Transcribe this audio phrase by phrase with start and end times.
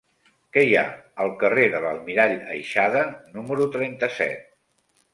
[0.55, 0.85] Què hi ha
[1.25, 3.07] al carrer de l'Almirall Aixada
[3.39, 4.53] número trenta-set?